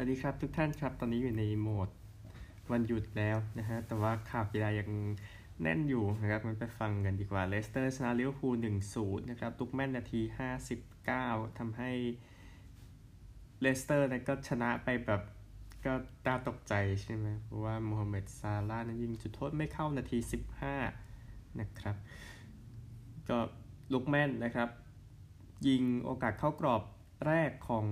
[0.00, 1.88] วัสดีครับทุกท่านครับ ตอนนี้อยู่ในโหมด
[2.72, 4.90] วันหยุดแล้วนะฮะ แต่ว่าข่าวกีฬายัง
[5.62, 11.26] แน่นอยู่นะครับมันไปฟังกันดีกว่า เลสเตอร์ชนะลิเวอร์พูลหนึ่งศูนย์นะครับลุคแมนนาทีห้าสิบเก้า
[11.58, 11.90] ทำให้
[13.60, 15.22] เลสเตอร์นะก็ชนะไปแบบ
[15.84, 15.94] ก็
[16.26, 20.76] ตาตกใจใช่ไหมเพราะว่าโมฮัมเหม็ดซาลาห์นั้นยิงจุดโทษไม่เข้านาทีสิบห้า
[21.60, 21.96] นะครับ
[23.28, 23.38] ก็
[23.92, 24.68] ลุคแมนนะครับ
[25.68, 26.82] ยิงโอกาสเข้ากรอบ
[27.24, 27.86] แรกของ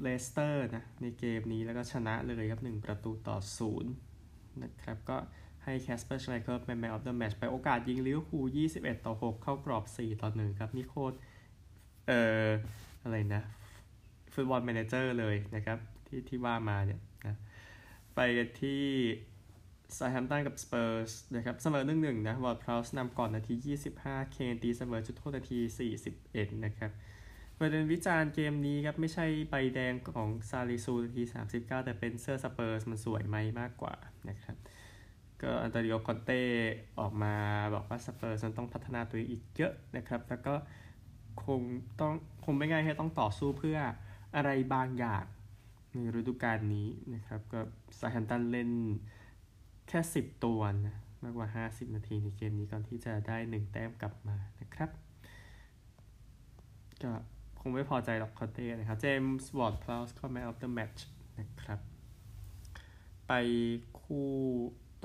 [0.00, 3.36] เลสเตอร์นะในเกมนี้แล้วก็ชนะเลยครับ 1 ประตูต่อ
[3.78, 5.16] 0 นะครับ ก็
[5.64, 8.44] ให้แคสเปอร์ชไมเคิลเป็น man of the match ไปโอกาสยิงลิเวอร์พูล
[8.76, 11.16] 21 ต่อ 6 เข้ากรอบ 4 ต่อ 1 ครับนี่โคตร
[12.06, 12.48] เอ่อ
[13.02, 13.42] อะไรนะ
[14.34, 17.36] ฟุตบอลแมเนเจอร์เลยนะครับ ที่ที่ว่ามาเนี่ยนะ
[18.14, 18.82] ไปกันที่
[19.96, 23.54] เซาแธมป์ตันกับสเปอร์สนะครับเสมอ1-1นะวอร์ดพราวส์นำก่อนนาที
[23.96, 25.58] 25 เคนตีเสมอจุดโทษนาที
[26.10, 26.90] 41 นะครับ
[27.62, 31.22] ประเด็นวิจารณ์เกมนี้ครับ ไม่ใช่ใบแดงของซาลิซูนาที
[31.54, 33.94] 39 แต่เป็นเสื้อสเปอร์สมันสวยไหมมากกว่า
[34.28, 34.56] นะครับ
[35.42, 36.42] ก็อันโตนิโอคอนเต้
[37.00, 37.34] ออกมา
[37.74, 40.54] บอกว่าสเปอร์สมันต้องพัฒนาตัวเองอีกเยอะนะครับ แล้วก็
[41.46, 41.60] คง
[42.00, 43.78] ต้องคงไม่ง่ายให้ต้องต่อสู้เพื่อ
[44.36, 45.24] อะไรบางอย่าง
[45.92, 47.60] ในฤดูกาลนี้นะครับ ก็
[47.98, 48.70] เซาแธมป์ตันเล่น
[49.88, 54.90] แค่ 10 ตัวนะมากกว่า 50 นาทีในเกมนี้ก่อนที่จะได้ 1 แต้มกลับมานะครับ
[57.04, 57.12] ก็
[57.60, 61.06] คงไม่พอใจหรอกคอนเต้นะครับเจมส์วอร์ดพราวส์ก็ man of the match
[61.38, 61.80] นะครับ
[63.28, 63.32] ไป
[64.00, 64.30] คู่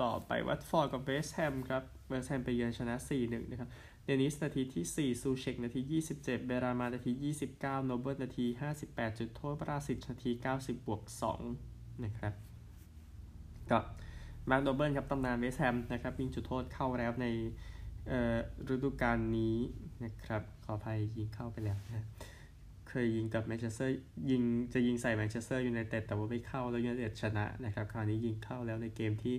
[0.02, 3.70] ต่อไปวัตฟอร์ดกับเวสแฮมครับเวสแฮมไปเยือนชนะ 4-1 นะครับ
[4.04, 5.80] เดนิสนาทีที่ 4 ซูเช็คนาที
[6.12, 7.12] 27 เบนรามานาที
[7.48, 8.46] 29 โนเบิลนาที
[8.82, 11.02] 58 จุดโทษวลาซิชนาที 90 บวก
[11.52, 12.32] 2 นะครับ
[13.70, 13.78] ก็
[14.50, 17.26] มาร์คโนเบิลครับตำนานเวสแฮมนะครับยิงจุดโทษเข้าแล้วใน
[18.72, 19.56] ฤดูกาลนี้
[20.04, 22.06] นะครับ ขออภัยยิงเข้าไปแล้วนะ
[23.04, 23.92] ยยิงกับแมนเชสเตอร์
[24.30, 24.42] ยิง
[24.74, 29.34] จะยิงใส่แมนเชสเตอร์ยูไนเต็ดแต่ว่าไม่เข้าแล้วยูไนเต็ดชนะนะครับคราวนี้ยิงเข้าแล้วในเกมที่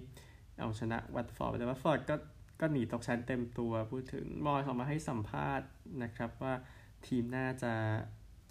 [0.60, 2.16] เอาชนะวัตฟอร์ดแต่วัตฟอร์ดก็
[2.62, 5.68] ก็หนีตกชั้นเต็มตัวพูดถึงมอยส์ออกมาให้สัมภาษณ์
[6.04, 6.54] นะครับว่า
[7.08, 7.74] ทีมน่าจะ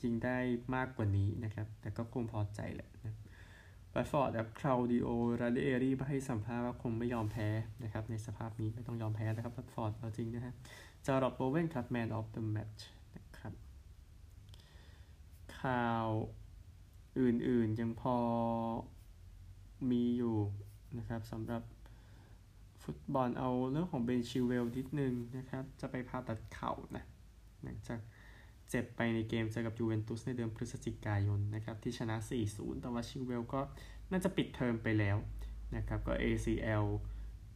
[0.02, 0.38] ยิงได้
[0.74, 3.14] มากกว่านี้นะครับ แต่ก็คงพอใจแหละนะ
[3.94, 5.08] วัตฟอร์ดแบบเคลาดิโอ
[5.40, 7.48] รานิเอรี่มาให้สัมภาษณ์ว่าคงไม่ยอมแพ้
[7.82, 10.54] นะครับในสภาพนี้ไม่ต้องยอมแพ้นะครับวัตฟอร์ดเอาจริงนะฮะ
[11.06, 12.95] จาร็อดโบเวนครับ man of the match
[15.66, 16.08] ข่าว
[17.18, 18.16] อื่นๆ ยังพอ
[19.90, 20.36] มีอยู่
[20.98, 21.62] นะครับสำหรับ
[22.82, 27.04] ฟุตบอลเอาเรื่องของเบนชิลเวลล์นิดนึงนะครับ จะไปผ่าตัดเข่านะ
[27.62, 28.00] หลังจาก
[28.70, 32.16] เจ็บไปในเกมเจอกับยูเวนตุสในเดือนพฤศจิกายนนะครับ ที่ชนะ
[32.48, 33.60] 4-0 แต่ว่าชิเวลก็
[34.10, 35.16] น่าจะปิดเทอมไปแล้ว
[35.76, 36.84] นะครับ ก็ ACL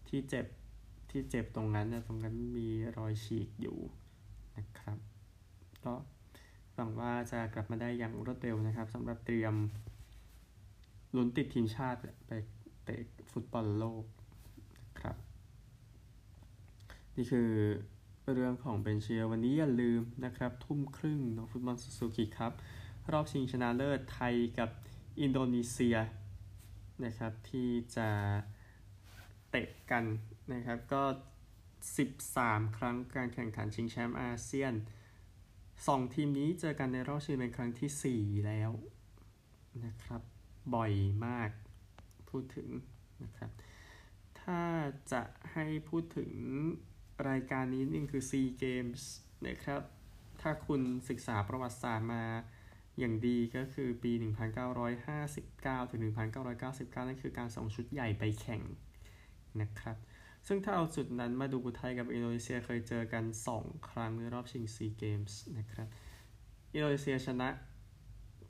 [0.08, 0.46] ที่เจ็บ
[1.10, 2.68] ที่เจ็บตรงนั้นนะตรงนั้นมี
[2.98, 3.78] รอยฉีกอยู่
[4.58, 4.98] นะครับ
[5.84, 5.94] ก็
[6.80, 9.54] หวังว่าจะกลับมาได้อย่างรวดเร็วนะครับสำหรับเตรียม
[11.14, 12.30] ลุ้นติดทีมชาติไป
[12.84, 14.04] เตะฟุตบอลโลก
[15.00, 15.16] ครับ
[17.16, 17.50] นี่คือ
[18.34, 22.52] เรื่องของเบนเชียวันนี้อย่าลืมนะครับ ทุ่มครึ่งน้องฟุตบอลซูซูกิครับ
[23.12, 24.70] รอบชิงชนะเลิศไทยกับ
[25.20, 25.96] อินโดนีเซีย
[27.04, 28.08] นะครับ ที่จะ
[29.50, 30.04] เตะกัน
[30.52, 31.02] นะครับก็
[31.90, 34.74] 13 ครั้งการแข่งขันชิงแชมป์อาเซียน
[35.88, 38.70] 2ทีมนี้เจอกันในรอบชิงเป็นครั้งที่ 4 แล้ว
[39.84, 40.22] นะครับ
[40.74, 40.92] บ่อย
[41.26, 41.50] มาก
[42.30, 42.68] พูดถึง
[43.22, 43.50] นะครับ
[44.40, 44.62] ถ้า
[45.12, 46.32] จะให้พูดถึง
[47.28, 49.02] รายการนี้นึงคือ SEA Games
[49.46, 49.82] นะครับ
[50.40, 52.24] ถ้าคุณศึกษาประวัติศาสตร์มา
[52.98, 54.12] อย่างดีก็คือปี
[54.82, 58.62] 1959 ถึง 1999 นั่นคือการส่งชุดใหญ่ไปแข่ง
[59.60, 59.96] นะครับ
[60.46, 63.24] ซึ่งถ้าเอาจุดนั้นมาดูไทยกับอินโดนีเซียเคยเจอกัน
[63.56, 65.88] 2 ครั้งในรอบชิงซีเกมส์นะครับ
[66.74, 67.48] อินโดนีเซียชนะ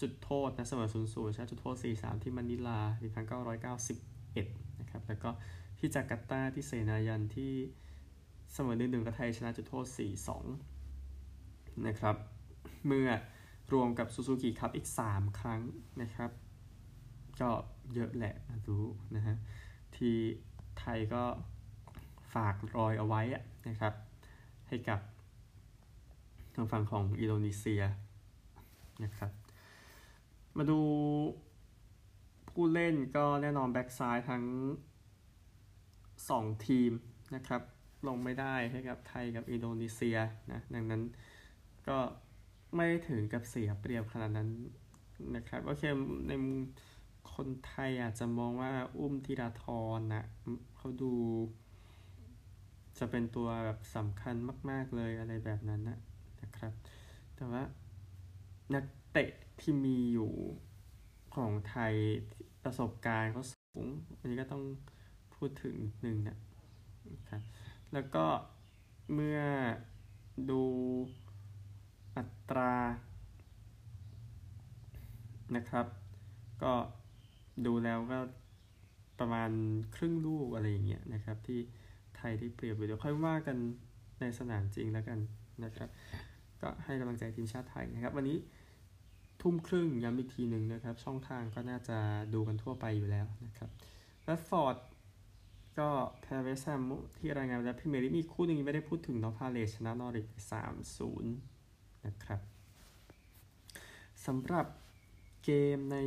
[0.01, 2.81] จุดโทษนะเสมอ0 0ชนะจุดโทษ 4-3 ที่มะนิลา
[4.01, 5.31] 1991 นะครับ แล้วก็
[5.79, 7.53] ที่จาการ์ตาที่เซนายันที่
[8.53, 9.87] เสมอ1 1กับไทยชนะจุดโทษ
[10.67, 12.17] 4-2 นะครับ
[12.87, 13.09] เมื่อ
[13.73, 15.61] รวมกับซูซูกิครับอีก 3 ครั้ง
[16.03, 16.31] นะครับ
[17.41, 17.51] ก็
[17.95, 18.35] เยอะแหละ
[18.69, 18.85] รู้
[19.17, 19.37] นะฮะ
[19.97, 20.17] ที่
[20.79, 21.25] ไทยก็
[22.35, 23.23] ฝากรอยเอาไว้
[23.69, 23.95] นะครับ
[24.69, 25.01] ให้กับ
[26.55, 27.83] ทางฝั่งของอินโดนีเซีย
[29.05, 29.31] นะครับ
[30.57, 30.81] มาดู
[32.51, 34.45] ผู้เล่นก็แน่นอนแบ็กซ้ายทั้ง
[36.01, 36.93] 2 ทีม
[37.35, 37.63] นะครับ
[38.09, 40.17] ลงไม่ได้ให้กับไทยกับอินโดนีเซีย
[40.53, 41.03] นะดังนั้น
[41.89, 41.99] ก็
[42.75, 44.49] ไม่ถึงกับเสียเปรียบขนาดนั้น
[45.37, 45.83] นะครับโอเค
[46.29, 46.33] ใน
[47.35, 49.65] คนไทยอาจจะมองว่าอุ้มธีราท
[49.97, 50.25] รนะ
[50.77, 51.13] เขาดู
[53.01, 54.35] จะเป็นตัวแบบสำคัญ
[54.71, 55.99] มาก ๆเลยอะไรแบบนั้นนะ
[56.43, 56.73] นะครับ
[57.37, 57.63] แต่ว่า
[58.75, 59.31] นักเตะ
[59.61, 60.33] ที่มีอยู่
[61.35, 61.95] ของไทย
[62.65, 63.87] ประสบการณ์เขาสูง
[64.19, 64.65] อันนี้ก็ต้อง
[65.35, 66.37] พูดถึงหนึ่งนะ
[67.29, 67.43] ครับ
[67.93, 68.27] แล้วก็
[69.13, 69.41] เมื่อ
[70.51, 70.63] ดู
[72.17, 72.75] อัตรา
[75.57, 75.87] นะครับ
[76.63, 76.75] ก็
[77.67, 78.19] ดูแล้วก็
[79.19, 79.51] ประมาณ
[79.97, 81.61] ครึ่งลูกอะไรอย่างเงี้ยนะครับที่
[82.21, 83.57] ไทยที่เปรียบเดี๋ยวค่อยว่ากัน
[84.21, 85.19] ในสนามจริงแล้วกัน
[85.65, 85.89] นะครับ
[86.61, 88.39] ก็ให้กำลังใจทีมชาติไทยนะครับ วันนี้
[89.43, 91.99] ทุ่มครึ่งย้ำอีกทีหนึ่งนะครับ ช่องทางก็น่าจะ
[92.35, 93.71] ดูกันทั่วไปอยู่แล้วนะครับ
[94.25, 94.77] แรดฟอร์ด
[95.79, 95.89] ก็
[96.21, 96.81] แพ้เวสแฮม
[97.19, 101.33] ที่รายงานแล้วพี่เมรี่มีคู่หนึ่งไม่ได้พูดถึงนอพาเลชนะนอริทไปสามศูนย์
[102.07, 102.41] นะครับ
[104.27, 104.67] สำหรับ
[105.45, 105.99] เกมใน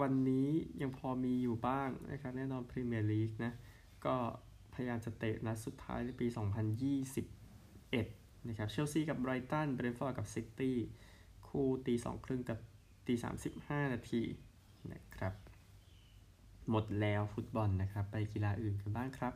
[0.00, 0.48] วันนี้
[0.80, 3.52] ยังพอมีอยู่บ้างนะครับ แน่นอนพรีเมียร์ลีกนะ
[4.04, 4.16] ก็
[4.74, 6.38] พยายามจะเตะนัดสุดท้ายในปี 2021
[8.48, 10.76] นะครับ เชลซีกับไบรตัน เบรนท์ฟอร์ดกับซิตี้
[11.48, 12.58] คู่ตีสองครึ่งกับ
[13.06, 14.22] ตีสามสิบห้านาที
[14.92, 15.34] นะครับ
[16.70, 19.34] หมดแล้วฟุตบอลนะครับ ไปกีฬาอื่นกันบ้างครับ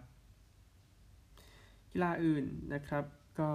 [1.93, 2.45] กีฬาอื่น
[2.75, 3.05] นะครับ
[3.41, 3.51] ก็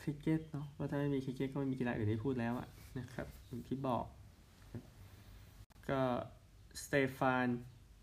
[0.00, 2.68] คริกเก็ตเนาะว่าถ้าไม่มีคริกเก็ตก็ไม่มีกีฬาอื่นให้พูดแล้วอะ
[2.98, 4.04] นะครับอย่างที่บอก
[5.90, 6.00] ก็
[6.82, 7.46] สเตฟาน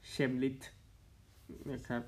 [0.10, 0.62] เชมิลต์
[1.72, 2.04] นะครับ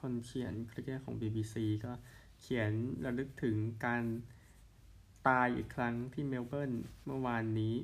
[0.00, 1.54] คนเขียนคริกเก็ตของ BBC
[1.84, 1.92] ก็
[2.40, 2.72] เขียน
[3.04, 3.56] ระลึกถึง
[3.86, 4.04] การ
[5.28, 6.72] ตายอีกครั้งที่เมลเบิร์น
[7.04, 7.74] เมื่อวานนี้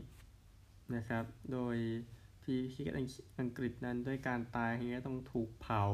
[0.95, 1.77] นะครับ โดย
[2.43, 2.95] ที่คริกเก็ต
[3.41, 5.85] อังกฤษนั้นด้วยการตายที่ต้องถูกเผา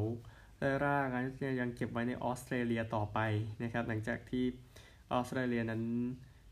[0.58, 1.26] และร่างนั้น
[1.60, 3.18] ยังเก็บไว้ในออสเตรเลียต่อไป
[3.62, 4.44] นะครับ หลังจากที่
[5.12, 5.82] ออสเตรเลียนั้น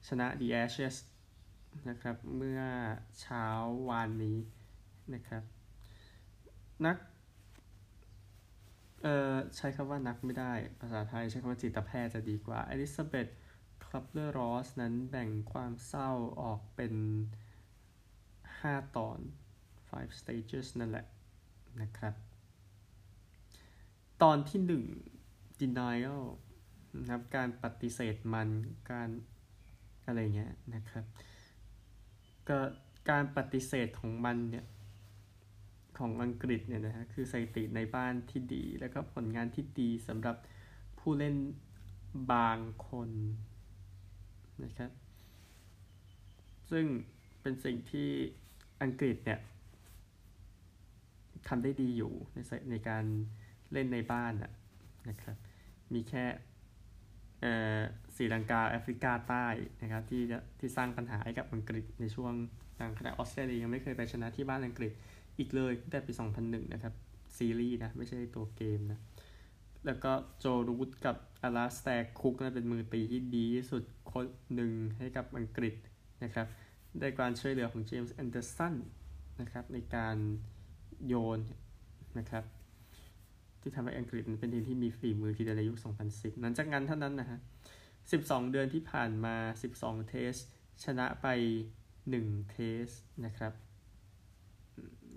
[0.09, 0.97] ชนะ The Ashes
[1.89, 2.61] นะครับ เมื่อ
[3.21, 3.47] เช้า
[3.89, 4.39] วานนี้
[5.15, 5.43] นะครับ
[6.87, 6.97] นัก
[9.03, 13.29] เอ่อใช้คำว่านักไม่ได้ ภาษาไทยใช้คำว่าจิตแพทย์จะดีกว่าอลิซาเบธ
[13.85, 16.11] คลับเลอร์รอสนั้นแบ่งความเศร้า
[16.41, 16.95] ออกเป็น
[18.55, 19.19] 5 ตอน
[19.89, 21.07] five stages นั่นแหละ
[21.81, 22.15] นะครับ
[24.23, 24.61] ตอนที่
[25.15, 26.23] 1 denial
[26.99, 28.49] นะครับการปฏิเสธมัน
[28.91, 29.09] การ
[30.07, 31.05] อะไรเงี้ยนะครับ
[32.49, 32.59] ก็
[33.11, 34.67] การปฏิเสธของมันเนี่ย
[36.01, 40.37] ของอังกฤษเนี่ยนะฮะคือสถิติในบ้านที่ดี แล้วก็ผลงานที่ดีสำหรับ
[40.99, 41.37] ผู้เล่น
[42.33, 42.59] บาง
[42.89, 43.11] คน
[44.65, 44.91] นะครับ
[46.71, 46.87] ซึ่ง
[47.41, 48.09] เป็นสิ่งที่
[48.83, 49.41] อังกฤษเนี่ย
[51.49, 52.39] ทำได้ดีอยู่ใน
[52.71, 53.05] ในการ
[53.73, 54.33] เล่นในบ้าน
[55.09, 55.37] นะครับ
[55.95, 56.25] มีแค่
[58.17, 59.47] สีลังกาแอฟริกาใต้
[59.83, 60.23] นะครับที่
[60.59, 62.33] ที่สร้างปัญหาให้กับอังกฤษในช่วง
[62.79, 64.93] ต่างขณะออสเตรเลียยังไม่เคยไปชนะที่บ้านอังกฤษ
[65.39, 66.13] อีกเลยตั้งแต่ปี
[66.43, 66.95] 2001 นะครับ
[67.37, 68.99] ซีรีส์นะ ไม่ใช่ตัวเกมนะ
[69.87, 73.83] แล้วก็โจรูดกับอาราสแตกคุกนะเป็นมือตีที่ดีที่สุด
[74.13, 75.75] คนหนึ่งให้กับอังกฤษ
[76.25, 76.47] นะครับ
[76.99, 78.75] ได้การช่วยเหลือของเจมส์แอนเดอร์สัน
[79.41, 80.17] นะครับ ในการ
[81.07, 81.41] โยน
[82.19, 82.45] นะครับ
[83.61, 85.77] ที่ทำให้อังกฤษเป็นทีมที่มีฝีมือทีเดียวในยุค
[86.11, 87.39] 2010 นั้นจากนั้นเท่านั้นนะฮะ
[87.95, 89.37] 12 เดือนที่ผ่านมา
[89.73, 90.35] 12 test
[90.85, 91.27] ชนะไป
[91.93, 92.87] 1 test
[93.25, 93.53] นะครับ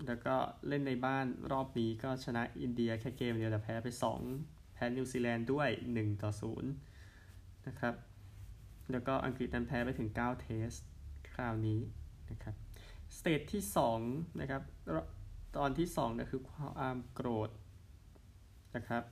[0.06, 0.34] แล้วก็
[0.68, 3.88] เล่นในบ้านรอบนี้ก็ชนะอินเดียแค่เกมเดียวแต่แพ้ไป
[4.30, 6.30] 2 แพ้นิวซีแลนด์ด้วย 1 ต่อ
[6.62, 7.94] 0 นะครับ
[8.92, 10.70] แล้วก็อังกฤษนั้นแพ้ไปถึง 9 test
[11.32, 11.80] คราวนี้
[12.30, 12.54] นะครับ
[13.16, 13.62] stage ที่
[14.00, 14.62] 2 นะครับ
[15.56, 17.50] ตอนที่2ก็คือความโกรธ
[18.76, 19.04] นะครับ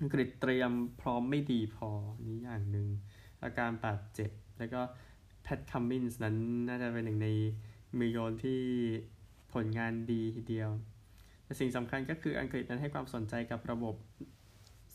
[0.00, 1.90] อังกฤษเตรียมพร้อมไม่ดีพอ
[2.26, 2.88] นี้อย่างหนึ่ง
[3.42, 4.80] อาการบาดเจ็บ แล้วก็
[5.42, 6.36] แพทคัมมินส์นั้น
[6.68, 7.28] น่าจะเป็นหนึ่งใน
[7.98, 8.60] มือโยนที่
[9.54, 10.70] ผลงานดีทีเดียว
[11.44, 13.94] แต่สิ่งสำคัญก็คืออังกฤษนั้นให้ความสนใจกับระบบ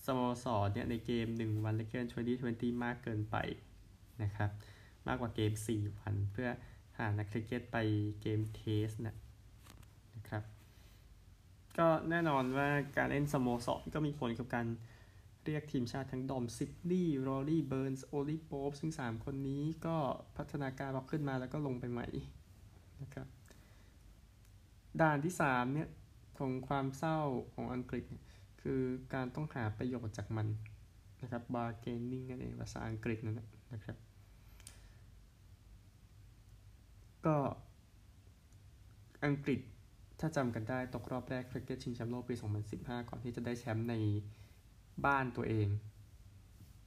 [0.05, 2.05] สโมสรเนี่ยในเกม 1 วันและเกม
[2.43, 3.35] 20-20 มากเกินไป
[4.23, 4.49] นะครับ
[5.07, 6.49] มากกว่าเกม 4 วัน เพื่อ
[6.97, 7.77] หานักคริกเก็ตไป
[8.21, 9.15] เกม test นะ
[10.15, 10.43] นะครับ
[11.77, 14.67] ก็แน่นอนว่าการเล่นสโมสรก็มีผลกับการ
[15.43, 19.97] เรียกทีมชาติทั้งดอมซิบลีย์รอรี่เบิร์นส์โอลิโป๊ปซึ่ง 3 คนนี้ก็
[20.37, 22.07] พัฒนาการเราขึ้นมาแล้วก็ลงไปใหม่
[23.01, 23.27] นะครับ
[25.01, 25.89] ด่านที่สามเนี่ย
[26.37, 27.19] ของความเศร้า
[27.53, 28.05] ของอังกฤษ
[28.61, 28.81] คือ
[29.13, 30.47] การต้องหาประโยชน์จากมัน
[31.21, 33.41] นะครับ bargaining นั่นเองภาษาอังกฤษนั่น
[33.73, 33.97] นะครับ
[37.25, 37.37] ก็
[39.25, 39.59] อังกฤษ
[40.19, 42.35] ถ้าจำกันได้ตกรอบแรกคริกเก็ตชิงแชมป์โลกปี
[42.71, 43.95] 2015 ก่อนที่จะได้แชมป์ใน
[45.05, 45.67] บ้านตัวเอง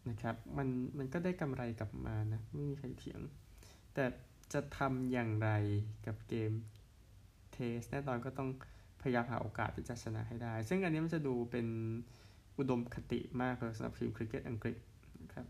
[0.09, 3.21] นะครับ มันมันก็ได้กำไรกลับมานะ ไม่มีใครเถียง
[3.95, 4.05] แต่
[4.53, 5.51] จะทำอย่างไร
[6.07, 6.53] กับเกม
[7.81, 8.49] สแน่นอนก็ต้อง
[9.03, 11.67] พยายามหาโอกาสที่จะชนะให้ได้ ซึ่งอันนี้มันจะดูเป็น
[12.59, 14.77] อุดมคติมากเลยสำหรับทีมคริกเก็ตอังกฤษ
[15.23, 15.47] นะครับ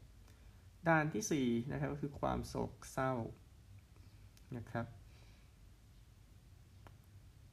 [0.88, 3.12] ด้านที่4นะครับก็คือความโศกเศร้า
[4.56, 4.86] นะครับ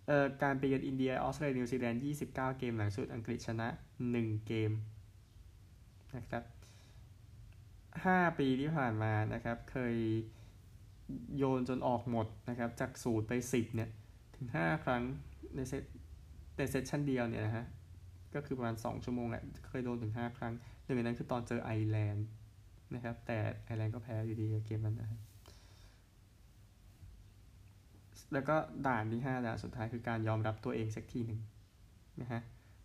[0.07, 3.67] เอ่อการไปเยือนอินเดียออสเตรเลียนิวซีแลนด์29 เกมหลังสุดอังกฤษชนะ
[4.07, 4.71] 1 เกม
[6.15, 6.43] นะครับ
[7.65, 9.95] 5ปีที่ผ่านมานะครับเคย
[11.37, 13.89] โดนจนออกหมดนะครับจากศูนย์ไป 10เนี่ย
[14.37, 15.03] ถึง5ครั้ง
[15.55, 15.83] ในเซต
[16.57, 17.65] ใน session เดียวเนี่ยนะฮะ
[18.35, 20.53] ก็คือประมาณ 2 ชั่วโมงแหละ เคยโดนถึง 5 ครั้ง
[20.83, 22.27] หนึ่งในนั้นคือตอนเจอไอร์แลนด์
[22.93, 25.09] นะครับ แต่ไอร์แลนด์ก็แพ้อยู่ดีเกมนั้นนะ
[28.33, 28.55] แล้วก็
[28.87, 31.39] ด่านที่5ด่านสุดท้ายคือการยอมรับตัวเองสักทีหนึ่ง
[32.21, 32.41] นะฮะ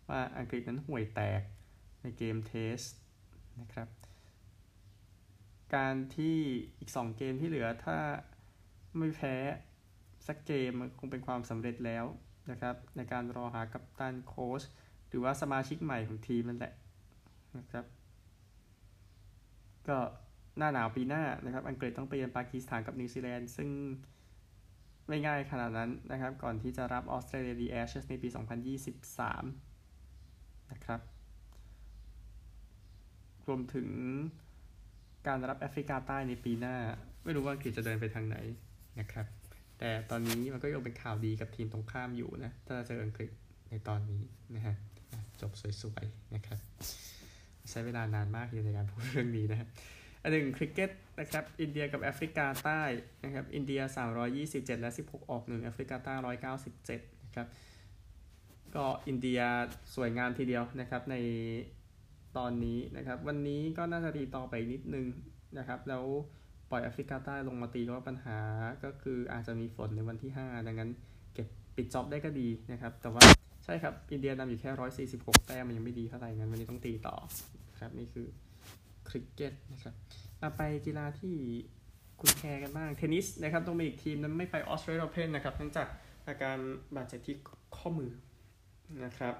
[0.09, 1.41] ว่าอังกฤษนั้นห่วยแตก
[2.01, 2.79] ในเกมเทส
[3.61, 3.87] นะครับ
[5.75, 6.37] การที่
[6.79, 7.97] อีก 2 เกมที่เหลือถ้า
[8.97, 9.35] ไม่แพ้
[10.27, 12.05] สักเกมคงเป็นความสำเร็จแล้ว
[12.51, 14.61] นะครับในการรอหากัปตันโค้ช
[15.07, 16.73] หรือว่าสมาชิกใหม่ของทีมนั่นแหละ
[17.57, 17.85] นะครับ
[19.87, 19.97] ก็
[20.57, 23.69] หน้าหนาวปีหน้านะครับอังกฤษต้องไปเยือนปากีสถานกับนิวซีแลนด์ซึ่ง
[25.07, 28.27] ไม่ง่ายขนาดนั้นนะครับก่อนที่จะรับออสเตรเลียดีแอชในปี
[29.89, 31.01] 2023 นะครับ
[33.47, 33.89] รวมถึง
[35.27, 36.75] การรับแอฟริกาใต้ในปีหน้า
[37.23, 38.37] ไม่รู้ว่าอังกฤษจะเดินไปทางไหน
[38.99, 39.25] นะครับ
[39.85, 43.29] แต่ตอนนี้มันก็ยังเป็นข่าวดีกับทีมตรงข้ามอยู่นะ ถ้าเจออังกฤษ
[43.69, 44.21] ในตอนนี้
[44.55, 44.75] นะฮะ
[45.41, 46.59] จบสวยๆนะครับ
[47.71, 49.69] ใช้เวลานานมากในการพูดเรื่องนี้นะครับ
[50.21, 52.81] อันหนึ่งคริกเก็ตนะครับอินเดียกับแอฟริกาใต้
[53.23, 53.81] นะครับอินเดีย
[54.31, 56.13] 327 และ 16 ออก1แอฟริกาใต้
[56.69, 57.47] 197 นะครับ
[58.75, 59.39] ก็อินเดีย
[59.95, 61.15] สวยงามทีเดียวนะครับใน
[62.37, 65.07] ตอนนี้นะครับ วันนี้ก็น่าจะตีต่อไปนิดนึง
[65.57, 66.03] นะครับ แล้ว
[66.69, 68.37] ปล่อยแอฟริกาใต้ลงมาตีก็ปัญหา
[68.83, 70.89] ก็คืออาจจะมีฝนในวันที่ 5 ดังนั้น
[71.33, 73.23] เก็บปิด job ได้ก็ดีนะครับ แต่ว่า
[73.63, 74.69] ใช่ครับอินเดียนำอยู่แค่
[75.25, 77.15] 146 แต้มมันยังไม่ดีเท่าไหร่งั้นวันนี้ต้องตีต่อ
[77.79, 78.27] ครับนี่คือ
[79.09, 79.93] คริกเก็ตนะครับ
[80.41, 81.35] มาไปกีฬาที่
[82.19, 85.87] คุณแคร์กันบ้างเทนนิสนะครับต้องมีอีกทีมนั้นไม่ไปออสเตรเลียโอเพนนะครับเนื่องจาก
[86.27, 86.57] อาการ
[86.95, 87.35] บาดเจ็บที่
[87.77, 88.11] ข้อมือ
[89.05, 89.35] นะครับ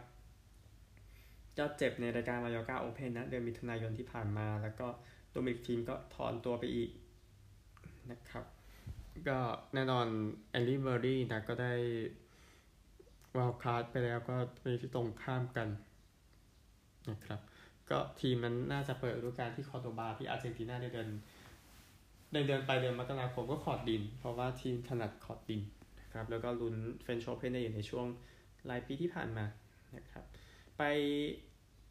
[1.57, 4.87] ยอดเจ็บในรายการมายอร์กาโอเพนนะเดือนมิถุนายนที่ผ่านมา แล้วก็
[5.33, 6.89] โดมินิกธีมก็ถอนตัวไปอีก
[8.11, 8.45] นะครับ
[9.29, 9.39] ก็
[9.73, 10.07] แน่นอน
[10.51, 11.73] แอนดี้เมอร์รี่นะก็ได้
[13.35, 15.67] wildcard ไปแล้วก็ไปที่ตรงข้ามกัน
[17.09, 17.39] นะครับ
[17.89, 21.07] ก็ธีมนั้นน่าจะเปิดฤดูกาลที่คอร์โดบาที่อาร์เจนตินาในเดือน
[22.33, 25.61] ในเดือนไปเดือนมกราคมก็คอร์ตดิน เพราะว่าธีมถนัดคอร์ตดิน
[26.01, 28.05] นะครับแล้วก็ลุ้นเฟรนช์โอเพนในในช่วง
[28.67, 29.45] หลายปีที่ผ่านมา
[29.95, 30.23] นะครับ
[30.77, 30.83] ไป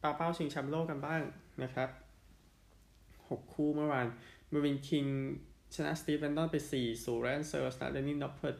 [0.02, 1.22] ปาเป้าชิงแชมป์โลกกันบ้าง
[1.62, 1.88] นะครับ
[3.30, 4.06] 6 คู่เมื่อวาน
[4.50, 5.04] เมวินคิง
[5.74, 8.56] ชนะสตีฟแวนดอนไป 4 สูแรนเซอร์ชนะเดนนินนอปเพิร์ด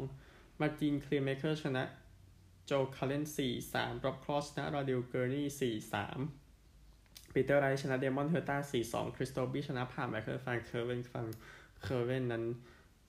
[0.00, 1.82] 4-2 มาร์ตินคลีเมเกอร์ชนะ
[2.66, 3.24] โจคาเลน
[3.64, 5.74] 4-3 ร็อบครอสชนะราดิลเกอร์นี่
[6.52, 8.56] 4-3 ปีเตอร์ไรชนะเดมอนเฮอร์ต้า
[8.86, 11.26] 4-2 คริสโตบี้ชนะผ่านไมเคิลฟันเคอร์เวนฟัน
[11.82, 12.44] เคอร์เวนนั้น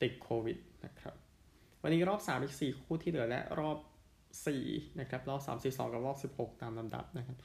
[0.02, 1.16] ติดโควิดนะครับ
[1.82, 3.78] วันนี้รอบ 3 อีก 4 คู่ที่เหลือและรอบ
[4.40, 7.38] 4 นะครับ รอบ 32 กับรอบ 16 ตามลำดับนะครับ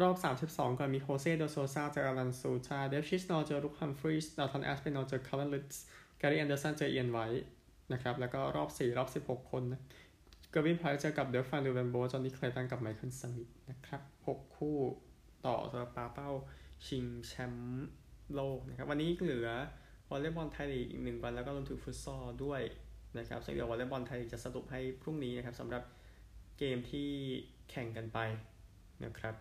[0.00, 0.16] รอบ
[0.50, 5.84] 32ก็มีโฮเซโดโซซาเจออารันซูชาเดฟชิสนอเจอรุคฮัมฟรีสดาวทอนแอสเปนอเจอคาร์ลลิส์
[6.18, 7.46] แกรี่แอนเดอร์สันเจอเอียนไวท์
[7.92, 9.80] นะครับ แล้วก็รอบ 4 รอบ 16 คนนะ
[10.50, 14.78] เกอร์วินไพร์เจอกับเดฟฟันดูเวนโบจอห์นนี่เคลตันกับไมเคิลสมิธนะครับ 6 คู่
[15.46, 16.30] ต่อสำหรับปาเป้า
[16.86, 17.88] ชิงแชมป์
[18.34, 19.48] โลกนะครับ วันนี้เหลือ
[20.10, 22.60] วอลเลย์บอลไทยอีกหนึ่งวันแล้วก็รวมถึงฟุตซอลด้วย
[23.18, 25.82] นะครับซึ่งเดี๋ยววอลเลย์บอลไทยจะสรุปให้พรุ่งนี้นะครับสำหรับ
[26.58, 27.10] เกมที่
[27.70, 28.18] แข่งกันไป
[29.04, 29.34] นะครับ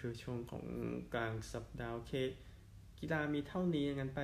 [0.00, 0.64] คือช่วงของ
[1.14, 2.12] กลางสัปดาห์เค
[2.98, 4.22] กีฬามีเท่านี้งั้นไป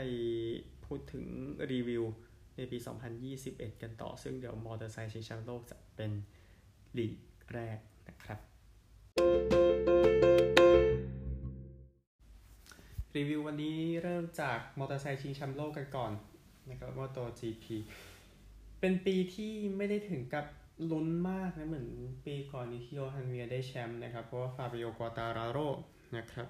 [0.84, 1.24] พูดถึง
[1.72, 2.04] รีวิว
[2.56, 2.78] ในปี
[3.30, 6.10] 2021 กันต่อ ซึ่งเดี๋ยวมอเตอร์ไซค์ชิงแชมป์โลกจะเป็น
[6.96, 7.14] ลีก
[7.52, 8.38] แรกนะครับ
[13.16, 16.12] รีวิววันนี้เริ่มจากมอเตอร์ไซค์ชิงแชมป์โลกกันก่อน
[16.70, 17.64] นะครับมอเตอร์ GP
[18.80, 20.44] เป็นปีที่ไม่ได้ถึงกับ
[20.90, 21.88] ลุ้นมากนะเหมือน
[22.26, 25.58] ปีก่อนนี้ที่โยอันเมียร์ได้แชมป์นะครับ เพราะว่าฟาบิโอกวาตาราโร
[26.16, 26.46] นะครับ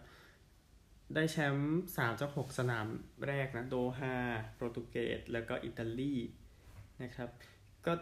[1.14, 2.87] ได้แชมป์สามจากหกสนาม
[3.26, 4.14] แรกนะ โดฮา
[4.56, 6.14] โปรตุเกสแล้วก็อิตาลี
[7.02, 7.28] นะครับ
[7.87, 7.92] ก็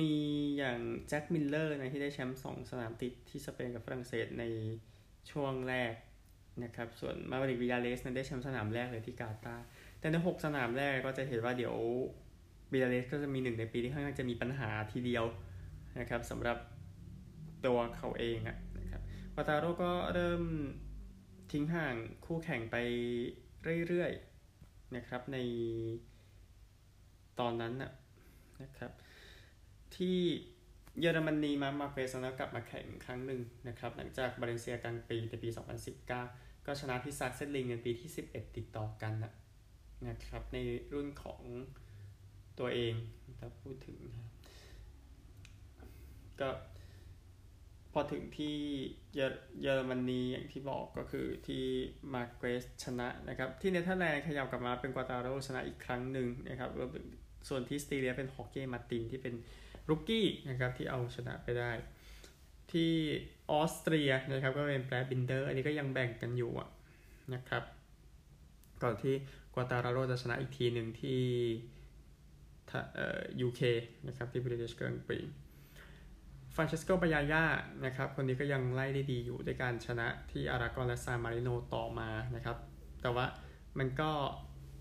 [0.00, 0.14] มี
[0.58, 0.78] อย่าง
[1.08, 4.44] แจ็คมิลเลอร์นะที่ได้แชมป์สองสนามติดที่สเปนกับฝรั่งเศสใน
[5.30, 5.92] ช่วงแรก
[6.64, 9.56] นะครับ ส่วนมาเวริกวิญญาเลสนั้นได้แชมป์สนามแรกเลยที่กาตาร์
[10.00, 11.74] แต่ใน6สนามแรกก็จะเห็นว่าเดี๋ยว
[12.72, 15.24] วิยาเลสก็จะมีหนึ่งในปีที่ค่อนข้างจะมีปัญหาทีเดียว
[15.98, 16.58] นะครับสำหรับ
[17.66, 18.38] ตัวเขาเอง
[18.78, 19.02] นะครับ
[19.34, 20.42] วาตาโรก็เริ่ม
[21.52, 22.76] ทิ้งห่างคู่แข่งไป
[23.88, 25.38] เรื่อยๆนะครับใน
[27.40, 27.74] ตอนนั้น
[28.62, 28.92] นะครับ
[29.96, 30.18] ที่
[31.00, 35.48] เยอรมนีมามาเฟสแล้วกลับมาแข่งครั้งหนึ่งนะครับ หลังจากบาเลนเซียกลางปีในปี
[36.02, 39.32] 2019 ก็ชนะที่ซัคเซนริงในปีที่ 11 ติดต่อกันนะ
[40.08, 40.58] นะครับ ใน
[40.92, 41.42] รุ่นของ
[42.58, 42.94] ตัวเอง
[43.38, 43.98] ถ้าพูดถึง
[44.35, 44.35] ก
[46.40, 46.48] ก็
[47.92, 48.56] พอถึงที่
[49.14, 51.64] เยอรมนีอย่างที่บอกก็คือที่
[52.14, 56.70] มาร์เกซชนะนะครับ ที่เนเธอร์แลนด์ขยับกลับมาเป็นกวาตาราโรชนะอีกครั้งหนึ่งนะครับ
[57.48, 59.34] ส่วนที่สติเรียเป็นฮอร์เก้มาร์ตินที่เป็น
[59.88, 61.70] rookie นะครับที่เอาชนะไปได้
[62.72, 62.92] ที่
[63.50, 66.52] ออสเตรียนะครับก็เป็นแบรดบินเดอร์ อันนี้ก็ยังแบ่งกันอยู่
[67.34, 67.62] นะครับ
[68.82, 69.14] ก่อนที่
[69.54, 71.20] กวาตาราโรจะชนะอีกทีหนึ่งที่
[72.94, 73.60] เอ่อ UK
[74.06, 75.18] นะครับที่ British กรังด์ปรีซ์
[76.56, 77.44] ฟรานเชสโกบันยาย่า
[77.84, 82.56] นะครับคนนี้ก็ยังไล่ได้ดีอยู่ด้วยการชนะที่อารากอนและซานมาริโนต่อมานะครับ
[83.02, 83.26] แต่ว่า
[83.78, 84.10] มันก็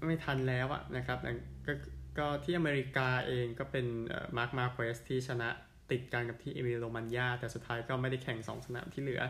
[0.05, 1.19] ไม่ทันแล้วอะนะครับ
[1.67, 1.73] ก็
[2.17, 3.85] ก็ที่อเมริกาเองก็เป็น
[4.37, 5.49] มาร์คมาร์เกซที่ชนะ
[5.91, 9.21] ติดกันกับที่เอมิเลียโรมัญญาแต่สุดท้ายก็ไม่ได้แข่ง 2 สนามที่เหลือ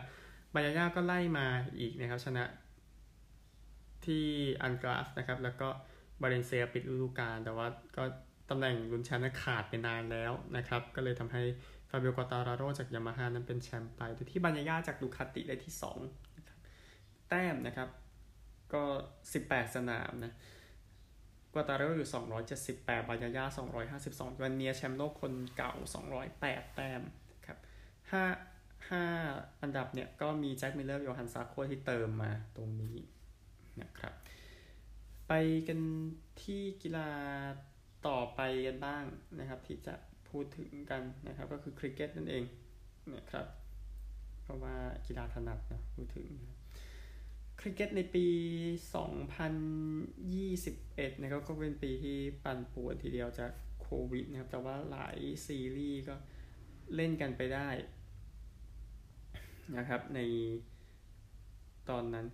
[0.53, 1.47] บันยาย่าก็ไล่มา
[1.79, 2.43] อีกนะครับ ชนะ
[4.05, 4.25] ที่
[4.61, 5.69] อัลการ์ฟนะครับ แล้วก็
[6.21, 8.03] บาเลนเซียปิดฤดูกาลแต่ว่าก็
[8.49, 11.43] ตำแหน่งลุ้นแชมป์ขาดไปนานแล้วนะครับ ก็เลยทำให้
[11.89, 15.73] ฟาบิโอกวาตาราโรจากยามาฮ่านั้นเป็นแชมป์ไปโดยที่บันยาย่าจากดูคาติได้ที่
[16.51, 17.89] 2แต้มนะครับ
[18.73, 18.83] ก็
[19.29, 20.33] 18 สนามนะ
[21.53, 22.09] กวาตาราโรอยู่
[22.57, 23.45] 278บันยาย่า
[23.93, 25.73] 252โจอันเมียร์แชมป์โลกคนเก่า
[26.23, 27.01] 208 แต้ม
[27.45, 27.57] ครับ
[28.11, 28.55] 5
[28.89, 32.97] 5 อันดับเนี่ยก็มีแจ็คมิลเลอร์โยฮันซาร์โกที่เติมมาตรงนี้
[33.81, 34.13] นะครับ
[35.27, 35.33] ไป
[35.67, 35.79] กัน
[36.41, 37.09] ที่กีฬา
[38.07, 39.03] ต่อไปกันบ้าง
[39.39, 39.93] นะครับ ที่จะ
[40.35, 42.43] พูดถึงกันนะครับ ก็คือคริกเก็ตนั่นเอง
[43.15, 43.47] นะครับ
[44.43, 44.75] เพราะว่า
[45.07, 46.27] กีฬาถนัดนะพูดถึง
[47.59, 48.25] คริกเก็ตในปี
[50.45, 53.51] 2021นะครับก็เป็นปีที่ปั่นป่วนทีเดียวจาก
[53.81, 56.15] โควิดนะครับ แต่ว่าหลายซีรีส์ก็
[56.95, 57.69] เล่นกันไปได้
[59.77, 60.19] นะครับใน
[61.89, 62.25] ตอนนั้น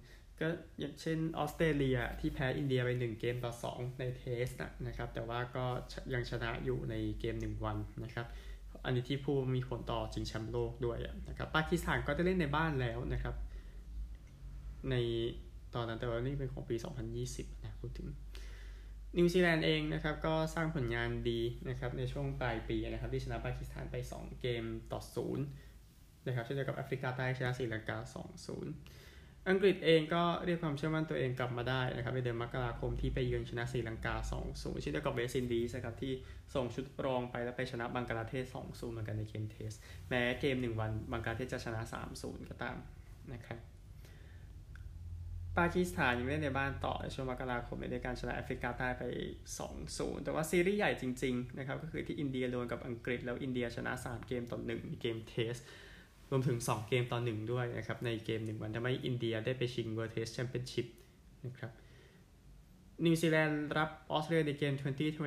[0.41, 4.48] ก็อย่างเช่นออสเตรเลียที่แพ้อินเดียไป 1 เกมต่อ 2 ในเทส
[4.88, 5.65] นะครับ แต่ว่าก็
[6.13, 8.27] ยังชนะอยู่ในเกม 1 วันนะครับ
[8.85, 10.98] อันนี้ที่ผู้มีผลต่อจิงแชมป์โลกด้วย
[11.29, 13.35] นะครับปากีสถานก็จะเล่นในบ้านแล้วนะครับ
[14.89, 14.96] ใน
[15.75, 16.75] ตอนนั้นแต่ว่านี่เป็นของปี
[17.20, 18.07] 2020 นะพูดถึง
[19.18, 25.01] นิวซีแลนด์เองนะครับก็สร้างผลงานดีนะครับในช่วงปลายปีนะครับที่ชนะปากีสถานไป 2 เกมต่อ
[25.66, 27.98] 0 นะครับเช่นเดียวกับแอฟริกาใต้ชนะศรีลังกา
[28.39, 29.10] 2-0
[29.50, 34.16] อังกฤษเองก็เรียกความเชื่อมั่นตัวเองกลับมาได้นะครับในเดือนมกราคมที่ไปเยือนชนะศรีลังกา
[34.48, 36.14] 2-0เช่นเดียวกับเวสต์อินดีสครับที่
[36.54, 39.72] ส่งชุดรองไปแล้วไปชนะบังกลาเทศ 2-0 เหมือนกันในเกม Test
[40.10, 41.82] แม้เกม 1 วันบังกลาเทศจะชนะ
[42.16, 42.77] 3-0 ก็ตาม
[43.34, 43.60] นะครับ
[45.58, 49.04] ปากีสถานยังเล่นในบ้านต่อในช่วงมกราคมในการชนะแอฟริกาใต้ไป
[49.64, 55.55] 2-0 แต่ว่าซีรีส์ใหญ่จริงๆนะครับก็คือที่อินเดียโดนกับอังกฤษแล้วอินเดียชนะ 3 เกมต่อ1ในเกม Test
[56.31, 60.87] รวมถึง 2 เกมต่อ 1 ด้วยนะครับ ในเกม 1 วันทำให้อินเดียได้ไปชิง World Test Championship
[61.46, 61.72] นะครับ
[63.05, 64.74] นิวซีแลนด์รับออสเตรเลียในเกม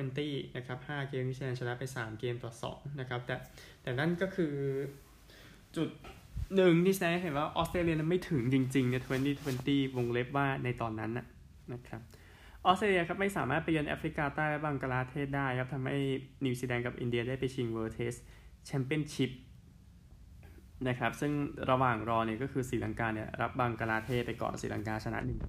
[0.01, 3.35] 2020 นะครับ 5 เกมนิวซีแลนด์ชนะไป 3 เกมต่อ 2 นะครับ แต่
[3.81, 4.53] แต่นั่นก็คือ
[5.75, 5.89] จุด
[6.55, 8.95] หนึ่งที่แสดงเห็นว่าออสเตรเลียไม่ถึงจริงๆใน
[9.45, 11.11] 2020 วงเล็บว่าในตอนนั้น
[11.73, 12.01] นะครับ
[12.65, 15.97] ออสเตรเลียครับไม่สามารถไปเยือนแอฟริกาใต้และบังกลาเทศได้ครับทำให้
[16.45, 18.19] นิวซีแลนด์กับอินเดียได้ไปชิง World Test
[18.69, 21.31] Championship นะครับ ซึ่ง
[21.69, 25.39] ระหว่างรอเนี่ยก็คือศรีลังกาเนี่ยรับบังกลาเทศไปก่อนศรีลังกาชนะหนึ่ง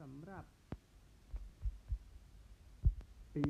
[0.00, 0.44] สำหรับ
[3.34, 3.44] ปี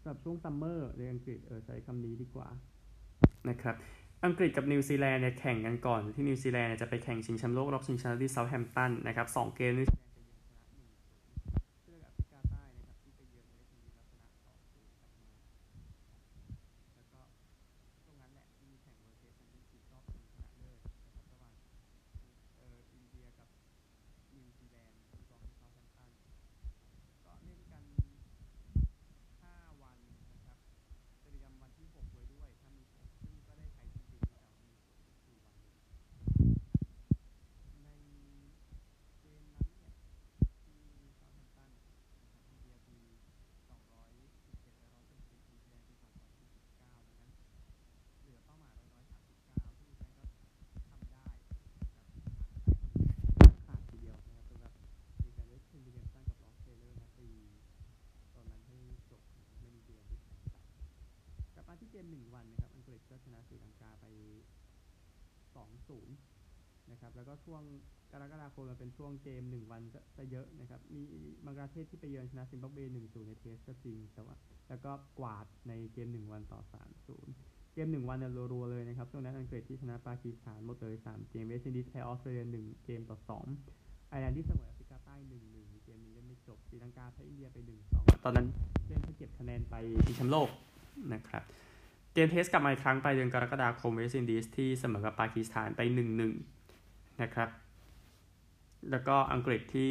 [0.00, 2.48] สำหรับช่วงซัมเมอร์ในอังกฤษเออใช้คำนี้ดีกว่า
[3.48, 3.74] นะครับ
[4.24, 9.86] อังกฤษกับนิวซีแลนด์เนี่ยแข่งกันก่อนที่นิวซีแลนด์จะไปแข่งชิงแชมป์โลกรอบชิงชนะที่เซาท์แฮมป์ตันนะครับสองเกมนี้
[61.96, 64.06] ที่เกม1วันนะครับ อังกฤษก็ชนะศรีลังกาไป
[65.54, 66.16] 2-0นย์
[66.90, 67.62] นะครับ แล้วก็ช่วง
[68.12, 69.82] กรกฎาคมมันเป็นช่วงเกม1วัน
[70.18, 71.02] จะเยอะนะครับ มี
[71.44, 74.34] บังกลาเทศที่ไปเยือนชนะซิมบับเว1-0ใน Test ก็จริงแต่ว่า
[74.68, 76.60] แล้วก็กวาดในเกม1วันต่อ
[77.16, 85.14] 3-0เกม1วันเนี่ยรัวๆเลยนะครับช่วงนั้นอังกฤษที่ชนะปากีสถานหมดเลย3เกมเวสต์อินดีสแพ้ออสเตรเลีย1เกมต่อ2ไอร์แลนด์ที่เสมอแอฟริกาใต้
[85.50, 88.46] 1-1เกมนี้เล่นไม่ศรีลังกาแพ้อินเดียไปหนึ่งสองตอนนั้น
[88.86, 89.74] เล่นเพื่อเก็บคะแนนไป
[90.06, 90.48] ชิงแชมป์โลก
[91.14, 91.44] นะครับ
[92.16, 96.32] เกม Test กลับมาอีกครั้งไปเดือนกรกฎาคมเวสต์อินดีสที่เสมอกับปากีสถานไปหนึ่งหนึ่ง
[97.22, 97.48] นะครับ
[98.90, 99.90] แล้วก็อังกฤษที่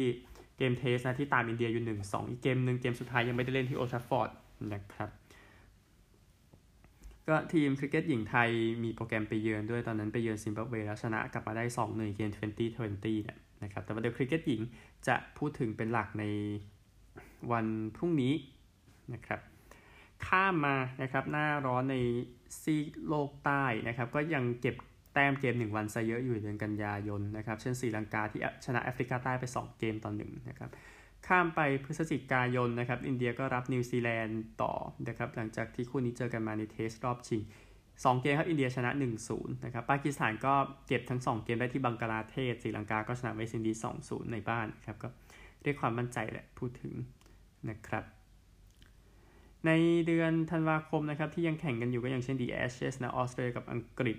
[0.56, 4.30] เกม Test นะที่ตามอินเดียอยู่หนึ่งสองอีกเกมหนึ่งเกมสุดท้ายยังไม่ได้เล่นที่โอลด์แทรฟฟอร์ด
[4.74, 5.10] นะครับ
[7.28, 8.50] ก็ทีมคริกเก็ตหญิงไทย
[8.82, 14.60] มีโปรแกรมไปเยือนด้วยตอนนั้นไปเยือนซิมบับเวแล้วชนะกลับมาได้ 2 1 เกม 2020เนี่ยนะครับ แต่ว่าเดี๋ยวคริกเก็ตหญิง
[15.08, 16.24] จะพูดถึงเป็นหลักใน
[17.52, 18.32] วันพรุ่งนี้
[19.14, 19.40] นะครับ
[20.26, 21.96] ข้ามมานะครับหน้าร้อนใน
[22.62, 24.76] ซีกโลกใต้นะครับก็ยังเก็บ
[25.14, 30.70] แต้มเกม 1 วันซะเยอะอยู่เดือนกันยายนนะครับเช่นศรีลังกาที่ชนะแอฟริกาใต้ไป 2 เกมต่อหนึ่งนะครับ
[31.26, 34.72] ข้ามไปพฤศจิกายนนะครับอินเดียก็รับนิวซีแลนด์ต่อ
[35.08, 37.42] นะครับหลังจากที่คู่นี้เจอกันมาใน Test รอบชิง
[37.82, 38.90] 2 เกมครับอินเดียชนะ
[39.28, 40.54] 1-0นะครับปากีสถานก็
[40.86, 45.08] เก็บทั้ง 2 เกมได้ที่บังกลาเทศศรีลังกาก็ชนะเวสต์อินดีส์2-0ในบ้านครับก็
[45.62, 46.92] เรียกความมั่นใจแหละพูดถึง
[47.70, 48.04] นะครับ
[49.66, 49.70] ใน
[50.06, 54.18] เดือนธันวาคมนะครับที่ยังแข่งกันอยู่ก็อย่างเช่น The Ashes นะออสเตรเลียกับอังกฤษ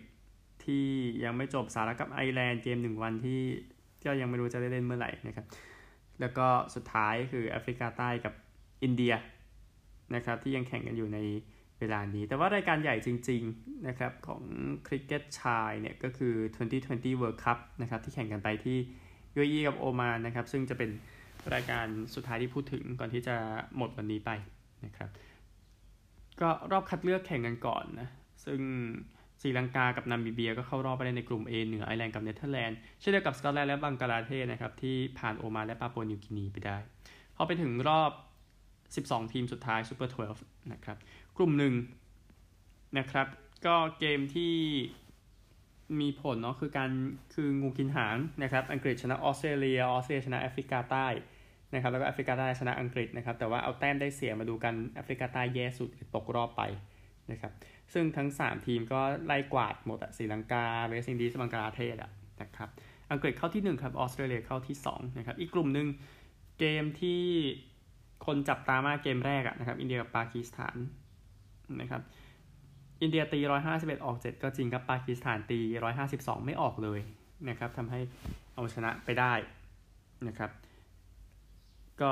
[0.63, 0.85] ที่
[1.23, 3.41] ยังไม่จบสหรัฐกับไอร์แลนด์เกมหนึ่งวันที่
[4.05, 5.45] ก็ยังไม่รู้จะได้เล่นเมื่อไหร่นะครับ
[6.19, 8.33] แล้วก็สุดท้ายคือแอฟริกาใต้กับ
[8.83, 9.13] อินเดีย
[10.15, 11.19] นะครับที่ยังแข่งกันอยู่ใน
[11.79, 14.41] เวลานี้ แต่ว่ารายการใหญ่จริงๆนะครับของ
[14.87, 16.33] คริกเก็ตชายเนี่ยก็คือ
[16.77, 18.77] 2020 World Cup นะครับที่แข่งกันไปที่
[19.35, 20.89] UAE กับโอมานนะครับซึ่งจะเป็น
[21.53, 23.35] รายการสุดท้ายที่พูดถึงก่อนที่จะ
[23.77, 24.31] หมดวันนี้ไป
[24.85, 25.09] นะครับ
[26.41, 28.09] ก็รอบคัดเลือกแข่งกันก่อนนะ
[28.45, 28.59] ซึ่ง
[29.41, 36.77] ศรีลังกากับนามิเบียก็เข้ารอบไปในกลุ่ม A เหนือไอร์แลนด์กับเนเธอร์แลนด์เช่นเดียวกับสกอตแลนด์และบังกลาเทศนะครับ ที่ผ่านโอมานและปาปัวนิวกินีไปได้
[37.35, 38.11] พอไปถึงรอบ
[39.07, 40.97] 12 ทีมสุดท้ายซูเปอร์12 นะครับ
[41.37, 41.73] กลุ่มหนึ่ง
[42.97, 43.27] นะครับ
[43.65, 44.53] ก็เกมที่
[45.99, 46.91] มีผลเนาะคือการ
[47.33, 51.07] คืองูกินหางนะครับ อังกฤษชนะออสเตรเลียออสเตรเลียชนะแอฟริกาใต้
[51.73, 56.61] นะครับแล้วก็แอฟริกาใต้ชนะอังกฤษนะครับแต่ว่าเอาแต้มได้เสียมาดูกันแอฟริกาใต้แย่สุดตกรอบไป
[57.31, 57.51] นะครับ
[57.93, 62.69] ซึ่งทั้ง 3 ทีมก็ไล่กวาดหมดอะศรีลังกาเวสต์อินดีสบังกลาเทศอะนะครับ
[63.11, 65.87] อังกฤษเข้าที่ 1 ครับออสเตรเลียเข้าที่2นะครับอีกกลุ่มหนึ่ง
[66.59, 67.21] เกมที่
[68.25, 70.77] คนจับตามากเกมแรกอะนะครับอินเดียกับปากีสถาน
[71.81, 72.01] นะครับ
[73.01, 73.39] อินเดียตี
[73.73, 75.59] 151 ออก 7 ก็จริงครับปากีสถานตี
[76.03, 76.99] 152 ไม่ออกเลย
[77.49, 77.99] นะครับทำให้
[78.53, 79.33] เอาชนะไปได้
[80.27, 80.51] นะครับ
[82.01, 82.11] ก็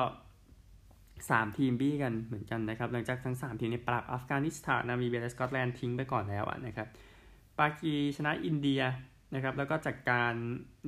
[1.29, 6.87] สามทีมบี้กันเหมือนกันนะครับ หลังจากทั้ง3ทีมนี้ปราบอัฟกานิสถานนามีเบียและสกอตแลนด์ทิ้งไปก่อนแล้วนะครับ
[7.59, 8.81] ปากีชนะอินเดีย
[9.35, 10.33] นะครับ แล้วก็จัดการ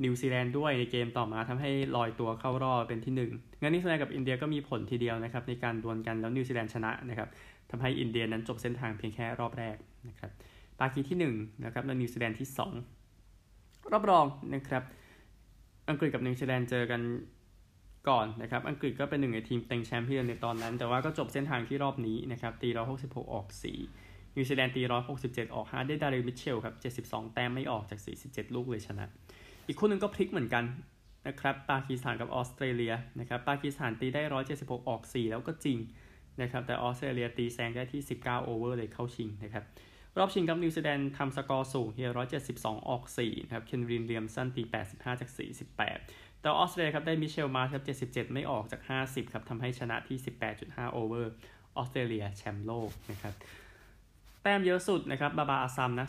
[0.04, 7.28] นิวซีแลนด์ด้วยในเกมต่อมาทำให้ลอยตัวเข้ารอบเป็นที่1งั้นนิวซีแลนด์กับอินเดียก็มีผลทีเดียวนะครับ ในการดวลกันแล้วนิวซีแลนด์ชนะนะครับ
[7.70, 9.76] ทำให้อินเดียนั้นจบเส้นทางเพียงแค่รอบแรก
[10.08, 10.30] นะครับ
[10.80, 12.48] ปากีที่1นะครับแล้วนิวซีแลนด์ที่
[13.20, 14.82] 2 รอบรองนะครับ
[15.88, 17.00] อังกฤษกับนิวซีแลนด์เจอกัน
[18.08, 23.78] ก่อนนะครับ อังกฤษก็เป็นหนึ่งในทีมเต็งแชมป์เปี้ยนในตอนนั้น แต่ว่าก็จบเส้นทางที่รอบนี้นะครับ ตีร้อยหกสิบหกออกสี่
[24.36, 29.06] นิวซีแลนด์ตีร้อยหกสิบเจ็ดออกห้าได้ดาริมิเชลครับเจ็ดสิบสองแต้มไม่ออกจากสี่สิบเจ็ดลูกเลยชนะ
[29.66, 30.64] อีกคู่หนึ่งก็พลิกเหมือนกัน
[31.28, 35.78] นะครับ ปากีสถานกับออสเตรเลียนะครับ ปากีสถานตีได้ร้อยเจ็ดสิบหกออกสี่แล้วก็จริง
[36.42, 39.64] นะครับ แต่ออสเตรเลียตีแซงได้ที่สิบเก้า over เลยเข้าชิงนะครับ
[40.18, 45.68] รอบชิงกับนิวซีแลนด์ทำสกอร์สูงที่ร้อยเจ็ดสิบสองออกสี่นะครับ เคน วิลเลียมสันตีแปดสิบห้าจากสี่สิบ
[46.40, 50.18] แต่ออสเตรเลียครับได้มิเชลมาครับ 77 ไม่ออกจาก 50 ครับทำให้ชนะที่
[50.56, 51.32] 18.5 over
[51.76, 53.34] ออสเตรเลียแชมป์โลกนะครับ
[54.42, 56.06] แต้มเยอะสุดนะครับ บาบาร์ อาซัมนะ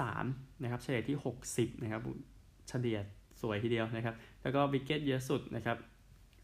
[0.00, 1.16] 303 นะครับ เฉลี่ยที่
[1.48, 2.00] 60 นะครับ
[2.68, 2.98] เฉลี่ย
[3.40, 5.78] สวยทีเดียวนะครับ แล้วก็ wicket เยอะสุดนะครับ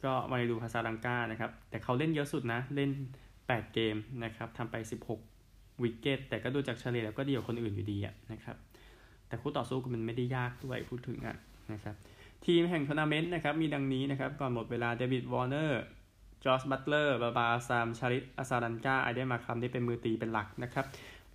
[0.04, 2.90] ก็วานินดู ฮาซารังกานะครับ แต่เขาเล่นเยอะสุดนะ เล่น
[3.32, 4.76] 8 เกมนะครับทำไป
[5.28, 8.56] 16 wicket แต่ก็ดูจากเฉลี่ยแล้วก็ดีกว่าคนอื่นอยู่ดีอะนะครับ
[9.28, 11.36] แต่คู่ต่อสู้มันไม่ได้ยากด้วยพูดถึงอะ
[11.72, 11.96] นะครับ
[12.46, 15.82] ทีมแห่งทัวร์นาเมนต์นะครับ มีดังนี้นะครับ ก่อนหมดเวลาเดวิดวอร์เนอร์
[16.44, 20.84] จอส บัตเลอร์บาบาร์ อาซัมชาริธ อซาลังกา เอเดนมาร์ครัมที่เป็นมือตีเป็นหลักนะครับ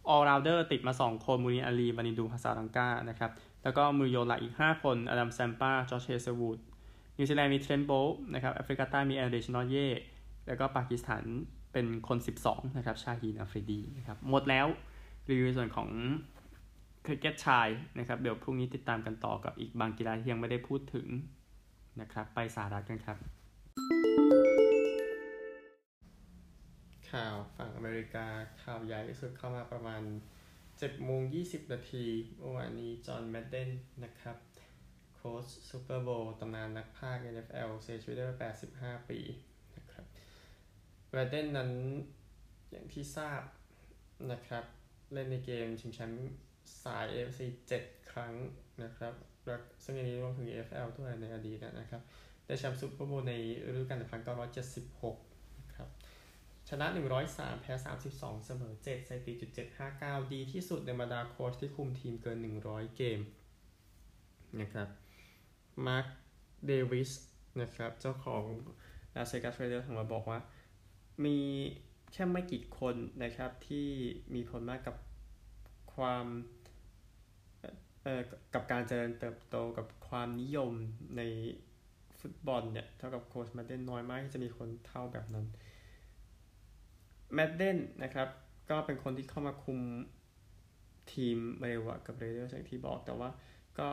[0.07, 3.31] all-rounder ติดมา 2 คนโมอีน อาลีวานินดูฮาซารังกานะครับ
[3.63, 6.59] แล้วก็มือโยนหลักอีก 5 คนอดัมแซมปาจอช เฮเซิลวูด
[7.17, 7.91] นิวซีแลนด์มีเทรนโบ
[8.33, 9.87] นะครับแอฟริกาใต้มีอันริชนอร์เย่
[10.47, 11.23] แล้วก็ปากีสถาน
[11.73, 14.67] เป็นคน 12 นะครับ ชาฮีนอัฟรีดีนะครับ หมดแล้ว
[15.29, 15.89] รีวิวส่วนของ
[17.05, 21.07] คริกเก็ตชายนะครับ เดี๋ยวพรุ่งนี้ติดตามกันต่อกับอีกบางกีฬาที่ยังไม่ได้พูดถึง
[22.01, 23.17] นะครับ ไปสาระกันครับ
[27.09, 28.27] ข่าวฝั่งอเมริกา
[28.63, 30.01] ข่าวใหญ่ที่สุดเข้ามาประมาณ
[30.53, 32.05] 7โมง20 นาที
[32.37, 33.69] เมื่อวานนี้จอห์นแมดเดน
[34.03, 34.37] นะครับ
[35.15, 38.43] โค้ชซูเปอร์โบว์ตำนานนักพากย์ NFL เสียชีวิตได้ไป
[38.77, 39.19] 85 ปี
[39.75, 40.05] นะครับ
[41.11, 41.71] แมดเดนนั้น
[42.71, 43.41] อย่างที่ทราบ
[44.31, 44.65] นะครับ
[45.13, 46.35] เล่นในเกมชิงแชมป์
[46.83, 47.41] สาย AFC
[47.77, 48.33] 7 ครั้ง
[48.83, 49.13] นะครับ
[49.83, 52.01] ซึ่งอันนี้รวมถึง AFL ด้วยในอดีตนะครับ
[52.45, 53.33] ได้แชมป์ซูเปอร์โบว์ใน
[53.67, 53.97] ฤดูกาล
[54.99, 55.89] 1976นะครับ
[56.69, 56.85] ชนะ
[57.23, 57.73] 103 แพ้
[58.09, 59.47] 32 เสมอ 7 สถิติ
[59.85, 63.19] 759 ดีที่สุดในบรรดาโค้ชที่คุมทีมเกิน 100 เกม
[64.61, 64.87] นะครับ
[65.87, 66.05] มาร์ค
[66.65, 67.11] เดวิส
[67.61, 68.43] นะครับ เจ้าของ
[69.15, 70.39] ลาสเวกัสเรดเดอร์สของเราบอกว่า
[71.25, 71.37] มี
[72.13, 73.87] แค่ไม่กี่คนนะครับที่
[74.33, 74.95] มีผลมากกับ
[75.95, 76.25] ความ
[78.53, 80.71] กับการเจริญเติบโตกับความนิยม
[81.17, 81.21] ใน
[82.19, 85.45] ฟุตบอลเนี่ยเท่ากับโค้ชแมดเดนน้อยมากที่จะมีคนเท่าแบบนั้น
[87.33, 88.27] แมดเดนนะครับ
[88.69, 89.79] ก็เป็นคนที่เข้ามาคุม
[91.13, 93.29] ทีมเรวะกับเรเดอร์อย่างที่บอกแต่ว่า
[93.79, 93.89] ก็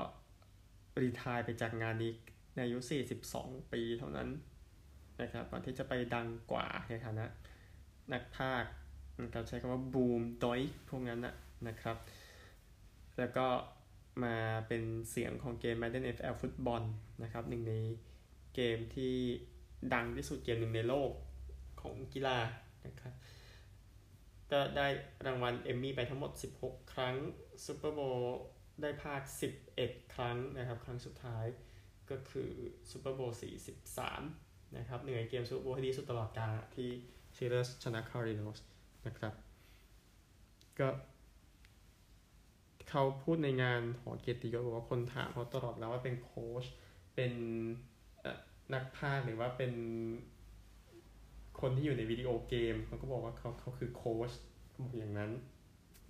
[1.01, 2.13] รีทายไปจากงานนี้
[2.55, 2.79] ในอายุ
[3.25, 4.29] 42 ปีเท่านั้น
[5.23, 7.25] นะครับก่อนที่จะไปดังกว่าในฐานะ
[8.13, 8.71] นักพากย์
[9.35, 11.35] การใช้คำว่าบูมดอยพวกนั้นนะ
[11.69, 11.97] นะครับ
[13.19, 13.47] แล้วก็
[14.25, 14.37] มา
[14.69, 16.83] เป็นเสียงของเกม Madden NFL ฟุตบอล
[17.23, 17.75] นะครับหนึ่งใน
[18.55, 19.15] เกมที่
[19.95, 21.11] ดังที่สุดเกมหนึ่งในโลก
[21.81, 22.39] ของกีฬา
[22.87, 23.15] นะครับ
[24.53, 24.87] ก็ได้
[25.27, 27.17] รางวัลเอมมี่ไปทั้งหมด 16 ครั้ง
[27.67, 28.39] ซูเปอร์โบว์
[28.83, 29.23] ได้พากย์
[29.67, 31.47] 11 ครั้งนะครับ ครั้งสุดท้าย
[32.11, 32.51] ก็คือ
[32.91, 33.39] ซูเปอร์โบว์
[34.07, 36.89] 43 นะครับหนึ่งในเกมซูเปอร์โบว์ที่ดีสุดตลอดกาลที่
[37.37, 38.65] สตีลเลอร์สชนะคาร์ดินัลส์
[39.07, 39.35] นะครับ
[40.79, 40.89] ก็
[42.91, 46.65] เขาพูดในงานหอเกียรติยศบอกว่าคนถามเขาตลอดแล้วว่าเป็นโค้ช
[47.15, 47.33] เป็น
[48.75, 49.73] นักพากย์หรือว่าเป็น
[51.61, 54.31] คนที่อยู่ในวิดีโอเกมเขาก็บอกว่าเขาเขาคือโค้ช
[54.81, 55.31] บอกอย่างนั้น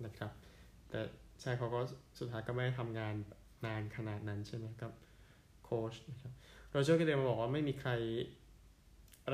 [0.05, 0.31] นะครับ
[0.89, 0.99] แต่
[1.41, 1.79] ใช่เขาก็
[2.19, 3.13] สุดท้ายก็ไม่ได้ทำงาน
[3.65, 4.91] นานขนาดนั้นใช่ไหมกับ
[5.63, 6.33] โค้ชนะครับ
[6.69, 7.91] โรเจอร์ก็เลยมาบอกว่าไม่มีใคร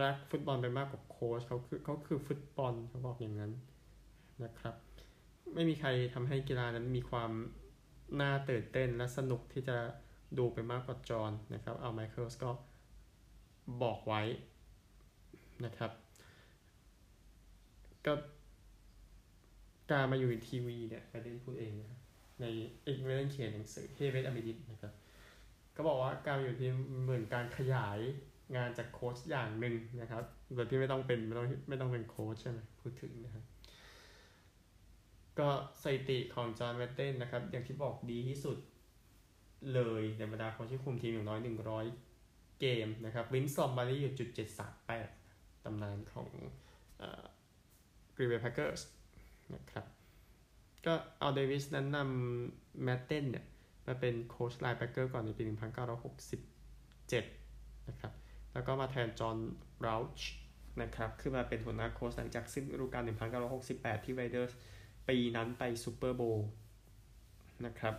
[0.01, 3.51] รักฟุตบอลไปมากกว่าโค้ชเขาคือเขาคือฟุตบอลเขาบอกอย่างนั้น
[4.43, 4.75] นะครับ
[5.53, 7.31] ไม่มีใครทำให้กีฬานั้นมีความ
[8.21, 9.77] น่าตื่นเต้นและสนุกที่จะ
[10.37, 12.51] ดูไปมากกว่าจอห์นนะครับอัล ไมเคิลส์ก็
[13.83, 14.21] บอกไว้
[15.65, 15.91] นะครับ
[18.05, 18.13] ก็
[19.91, 21.99] การมาอยู่ในทีวีเนี่ยไปเล่นพูดเองนะ
[22.41, 22.45] ใน
[22.83, 24.93] เอกเล่นเขียนหนังสือเฮเวตอเมริดนะครับ
[25.75, 26.69] ก็บอกว่าการอยู่ที่
[27.03, 27.99] เหมือนการขยาย
[28.55, 33.43] งานจากโค้ชอย่างหนึ่งนะครับโดยที่ไม่ต้องเป็นไม่ต้องไม่ต้องเป็นโค้ชใช่ไหมพูดถึงนะครับ
[35.39, 35.49] ก็
[35.81, 38.57] สถิติของจอห์นแมตเทนนะครับ อย่างที่บอกดีที่สุด
[39.73, 41.39] เลยในบรรดาคนที่คุมทีมอย่างน้อย
[41.99, 44.29] 100 เกมนะครับวินซ์ ลอมบาร์ดีอยู่จุด
[44.97, 46.27] 738ตำนานของ
[48.15, 48.81] กรีนเบย์แพคเกอร์ส
[49.55, 49.85] นะครับ
[50.85, 53.45] ก็อัล เดวิสนั้นนำแมดเดนเนี่ย
[53.85, 55.49] มาเป็นโค้ช linebacker ก่อนในปี 1967
[57.89, 58.13] นะครับ
[58.53, 59.37] แล้วก็มาแทนจอห์น
[59.85, 60.21] ราอุช
[60.81, 63.03] นะครับ ขึ้นมาเป็นหัวหน้าโค้ชหลังจากสิ้นฤดูกาล
[63.53, 64.53] 1968 ที่เรดเดอร์ส
[65.09, 66.47] ปีนั้นไปซูเปอร์โบว์
[67.65, 67.95] นะครับ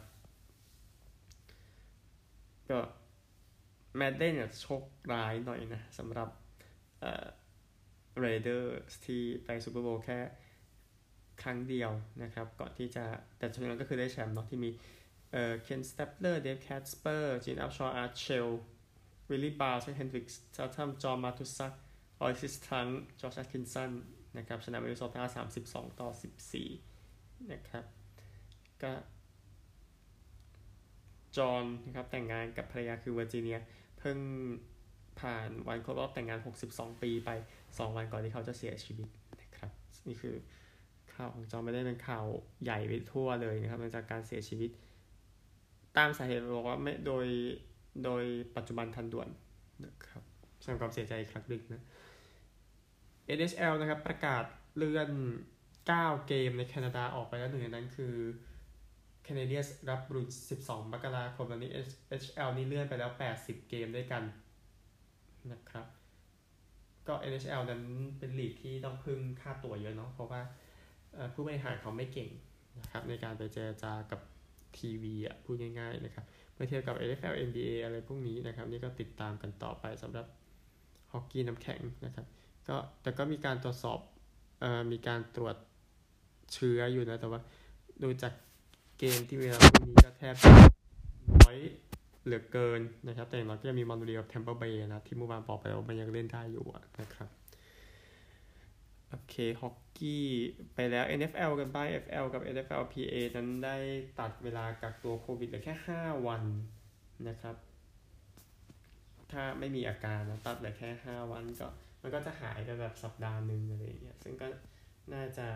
[2.71, 2.79] ก็
[3.97, 6.29] แมดเดนเนี่ยโชคร้ายหน่อยนะสำหรับ
[8.21, 10.19] เรเดอร์ที่ไปซูเปอร์โบว์แค่
[11.43, 11.91] ครั้งเดียว
[12.23, 13.05] นะครับ ก่อนที่จะ
[13.39, 14.71] แต่ช่วงนั้นก็คือได้แชมป์เนาะที่มี
[15.33, 18.49] เอ่อเคนสเตปเลอร์เดฟแคสเปอร์จินอัพชอร์อาร์เชล
[19.29, 21.73] วิลลี่บาร์สเฮนดริกส์ชาทัมจอมาตุซัก
[22.21, 22.87] ออยซิสทัง
[23.21, 23.91] จอร์จคินสัน
[24.37, 26.09] นะครับชนะมินนิโซตา32ต่อ
[26.55, 26.96] 14
[27.53, 27.85] นะครับ
[28.83, 28.93] ก็
[31.37, 33.59] จอห์นนะครับแต่งงานกับภรรยาคือเวอร์จิเนีย
[33.99, 34.19] เพิ่ง
[35.21, 37.31] ผ่านวันครบรอบแต่งงาน 62 ปีไป
[37.65, 39.09] 2 วันก่อนที่เขาจะเสียชีวิต
[39.41, 39.71] นะครับ
[40.09, 40.35] นี่คือ
[41.15, 42.27] ข่าวของจอห์นไม่ได้เป็นข่าว
[42.65, 44.71] ใหญ่ไปทั่วเลยนะครับหลังจากการเสียชีวิต
[45.97, 47.27] ตามสาเหตุบอกว่าไม่โดย
[48.05, 48.25] โดย
[48.57, 49.29] ปัจจุบันทันด่วน
[49.85, 50.23] นะครับ
[50.61, 51.83] แสดงความเสียใจอีกครั้งหนึ่งนะ
[53.37, 54.45] NHL นะครับประกาศ
[54.77, 55.11] เลื่อน
[55.89, 58.15] 9 เกมในแคนาดาออกไปแล้วหนึ่งในนั้นคือ
[59.27, 60.29] c a n a d i a n s รับบรูด
[60.63, 61.71] 12มกราคมตอนนี้
[62.23, 64.23] HL นี่เลื่อนไปแล้ว 80 เกมด้วยกัน
[65.53, 65.87] นะครับ
[67.09, 67.83] ก็ NHL นั้น
[68.19, 70.41] เป็นลีกที่ต้องพึ่งค่าตั๋วเยอะเนาะเพราะว่า
[71.33, 72.31] ผู้บริหารเขาไม่เก่ง
[72.79, 74.21] นะครับในการไปเจรจากับ
[74.79, 80.27] ทีวีอะพูดง่ายๆนะครับเมื่อเทียบกับ NFL NBA อะไรพวกนี้นะครับ นี่ก็ติดตามกันต่อไปสำหรับ
[81.13, 82.27] ฮอกกี้น้ำแข็งนะครับ
[82.69, 83.99] ก็แต่ก็มีการตรวจสอบ
[84.61, 85.57] เอ่อมีการตรวจ
[86.53, 87.41] เชื้ออยู่นะ แต่ว่า
[88.03, 88.33] ดูจาก
[88.99, 90.35] เกมที่เวลาพวกนี้ก็แทบ
[91.35, 91.59] น้อย
[92.25, 96.67] เหลือเกินนะครับ แต่อย่างน้อยก็ยังมีมอนเรียกับเทมเปอร์เบย์นะ ที่เมื่อวานบอกไปแล้วมันยังเล่นได้อยู่
[97.01, 97.29] นะครับ
[99.11, 100.27] โอเคฮอกกี้
[100.75, 103.77] ไปแล้ว NFL กันบ้าง FL กับ NFL PA นั้นได้
[104.21, 106.43] ตัดเวลากักตัวโควิดเหลือแค่ 5 วัน
[107.29, 107.57] นะครับ
[109.33, 111.69] ถ้าไม่มีอาการนะตัดเหลือแค่ 5 วันก็
[112.03, 114.47] มันก็จะหายไปแบบสัปดาห์หนึ่งอะไรอย่างเงี้ยซึ่งก็
[115.15, 115.47] น่าจะ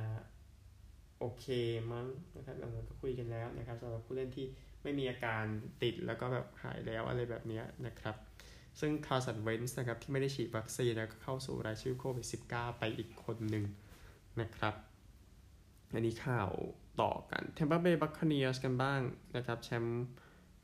[1.21, 1.47] โอเค
[1.93, 2.07] มั้ง
[2.37, 4.47] นะครับเราก็คุยกันแล้วนะครับสำหรับผู้เล่นที่
[4.83, 5.45] ไม่มีอาการ
[5.83, 8.17] ติดแล้วก็แบบหายแล้วอะไรแบบนี้นะครับ
[8.81, 13.65] ซึ่งคาร์สันเวนส์นะครับที่ไม่ได้ฉีดวัคซีนแล้วก็เข้าสู่รายชื่อโควิด -19 ไปอีกคนหนึ่ง
[14.41, 14.75] นะครับ
[15.93, 16.51] อันนี้ข่าว
[17.01, 19.01] ต่อกันแทมปาเบย์บัคคาเนียร์สกันบ้าง
[19.37, 20.05] นะครับแชมป์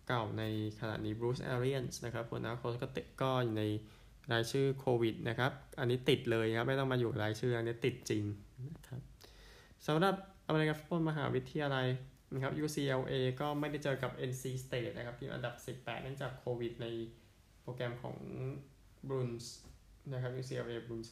[0.09, 0.45] เก่าใน
[0.81, 3.65] ขณะนี้บรูซ เอเรียนส์นะครับหัวหน้าโค้ชก็ติดก็อยู่ใน
[4.33, 8.25] รายชื่อโควิดนะครับ อันนี้ติดเลยครับ ไม่ต้องมาอยู่รายชื่ออันนี้ติดจริง
[8.77, 9.01] นะครับ
[9.87, 10.15] สำหรับ
[10.47, 11.87] อเมริกันฟุตบอลมหาวิทยาลัย
[12.33, 16.87] นะครับ UCLA ก็ไม่ได้เจอกับ NC State นะครับที่อันดับ 18 เนื่องจากโควิดใน
[17.63, 18.17] โปรแกรมของ
[19.09, 19.47] Bruins
[20.13, 21.11] นะครับ UCLA Bruins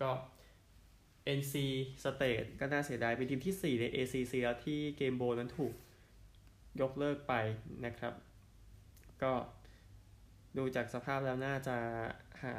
[0.00, 0.10] ก็
[1.38, 1.54] NC
[2.04, 5.74] State ก็น่าเสียดายเป็นทีมที่ 4 ใน ACC แล้วที่เกมโบนั้นถูก
[6.80, 7.34] ยกเลิกไป
[7.86, 8.14] นะครับ
[9.22, 9.32] ก็
[10.56, 11.76] ดูจากสภาพแล้วน่าจะ
[12.42, 12.56] หา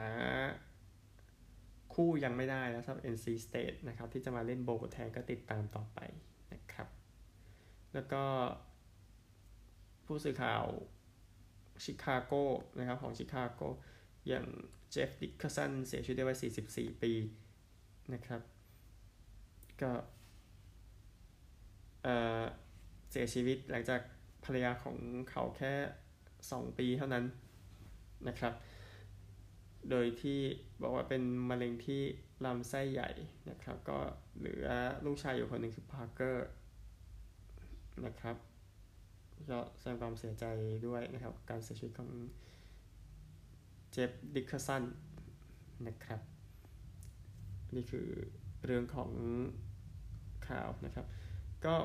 [1.95, 5.99] คู่ยังไม่ได้แล้วสำหรับ NC State นะครับที่จะมาเล่นโบว์แทนก็ติดตามต่อไป
[6.53, 6.87] นะครับ
[7.93, 8.23] แล้วก็
[10.05, 10.63] ผู้สื่อข่าว
[11.83, 12.33] ชิคาโก
[12.79, 13.61] นะครับของชิคาโก
[14.27, 14.45] อย่าง
[14.91, 16.37] เจฟฟ์ ดิคเคอร์สันเสียชีวิตด้วยวัย
[16.69, 17.13] 44 ปี
[18.13, 18.41] นะครับ
[19.81, 19.91] ก็
[23.11, 24.01] เสียชีวิตหลังจาก
[24.45, 24.97] ภรรยาของ
[25.29, 25.73] เขาแค่
[26.27, 27.25] 2 ปีเท่านั้น
[28.27, 28.53] นะครับ
[29.89, 30.39] โดยที่
[30.83, 32.01] บอกว่าเป็นมะเร็งที่
[32.45, 33.09] ลำไส้ใหญ่
[33.49, 33.97] นะครับ ก็
[34.37, 34.67] เหลือ
[35.05, 36.49] ลูกชายอยู่คนหนึ่งคือพาร์เกอร์
[38.05, 38.35] นะครับ
[39.51, 40.45] ก็แสดงความเสียใจ
[40.87, 42.09] ด้วยนะครับ การเสียชีวิตของ
[43.91, 44.83] เจฟดิคสัน
[45.87, 46.21] นะครับ
[47.75, 48.07] นี่คือ
[48.65, 49.11] เรื่องของ
[50.47, 51.05] ข่าวนะครับ
[51.65, 51.75] ก็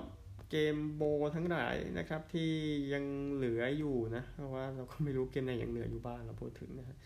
[0.51, 1.03] เกมโบ
[1.37, 2.51] ทั้งหลายนะครับที่
[2.93, 6.97] ยังเหลืออยู่นะ เพราะว่าเราก็ไม่รู้เกมไหนยังเหลืออยู่บ้างเราพูดถึงนะฮะ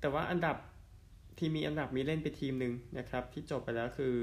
[0.00, 0.56] แต่ว่าอันดับ
[1.38, 4.16] ที่มีอันดับมีเล่นไปทีมหนึ่งนะครับ ที่จบไปแล้วคือ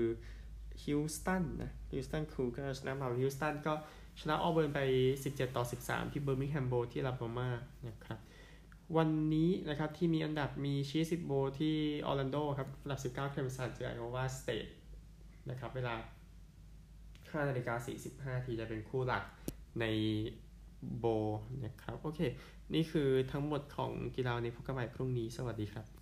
[0.84, 3.74] ฮิลสตันนะฮิลสตันคูเกอร์ชนะมาฮิลสตันก็
[4.20, 4.80] ชนะออเบิร์นไป
[5.20, 7.50] 17 ต่อ 13 ที่เบอร์มิงแฮมโบที่ลาบามา
[7.88, 8.20] นะครับ
[8.98, 14.68] วันนี้นะครับที่มีอันดับมีชีสิตโบที่ออร์แลนโดครับอันดับ 19เคลมสันเจอไอโอวาสเตท
[15.50, 15.96] นะครับเวลา
[16.82, 17.74] 5นาฬิกา
[18.10, 19.24] 45ทีจะเป็นคู่หลัก
[19.80, 19.86] ใน
[20.98, 21.06] โบ
[21.66, 22.20] นะครับ โอเค
[22.74, 26.01] นี่คือทั้งหมดของกีฬาในพบกันใหม่พรุ่งนี้สวัสดีครับ